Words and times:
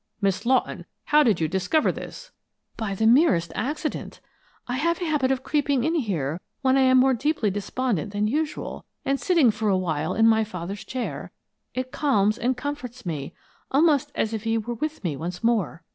Miss 0.19 0.47
Lawton, 0.47 0.87
how 1.03 1.21
did 1.21 1.39
you 1.39 1.47
discover 1.47 1.91
this?" 1.91 2.31
"By 2.75 2.95
the 2.95 3.05
merest 3.05 3.51
accident. 3.53 4.19
I 4.67 4.77
have 4.77 4.99
a 4.99 5.05
habit 5.05 5.29
of 5.29 5.43
creeping 5.43 5.83
in 5.83 5.93
here, 5.93 6.41
when 6.63 6.75
I 6.75 6.81
am 6.81 6.97
more 6.97 7.13
deeply 7.13 7.51
despondent 7.51 8.11
than 8.13 8.25
usual, 8.25 8.83
and 9.05 9.19
sitting 9.19 9.51
for 9.51 9.69
a 9.69 9.77
while 9.77 10.15
in 10.15 10.27
my 10.27 10.43
father's 10.43 10.83
chair. 10.85 11.31
It 11.75 11.91
calms 11.91 12.39
and 12.39 12.57
comforts 12.57 13.05
me, 13.05 13.35
almost 13.69 14.11
as 14.15 14.33
if 14.33 14.43
he 14.43 14.57
were 14.57 14.73
with 14.73 15.03
me 15.03 15.15
once 15.15 15.43
more. 15.43 15.83